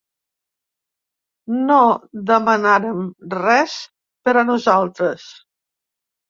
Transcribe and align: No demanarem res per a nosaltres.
No 1.67 1.81
demanarem 2.29 3.05
res 3.35 3.77
per 4.31 4.35
a 4.41 4.45
nosaltres. 4.49 5.29